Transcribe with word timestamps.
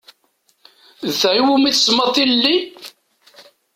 D 1.05 1.09
ta 1.19 1.29
i 1.39 1.41
wumi 1.45 1.71
tsemmaḍ 1.71 2.09
tilelli? 2.15 2.55